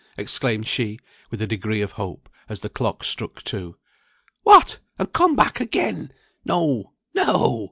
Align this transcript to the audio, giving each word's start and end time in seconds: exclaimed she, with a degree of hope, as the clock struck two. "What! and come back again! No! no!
exclaimed 0.17 0.65
she, 0.67 0.99
with 1.29 1.39
a 1.43 1.45
degree 1.45 1.79
of 1.79 1.91
hope, 1.91 2.27
as 2.49 2.61
the 2.61 2.69
clock 2.69 3.03
struck 3.03 3.43
two. 3.43 3.77
"What! 4.41 4.79
and 4.97 5.13
come 5.13 5.35
back 5.35 5.59
again! 5.59 6.11
No! 6.43 6.93
no! 7.13 7.59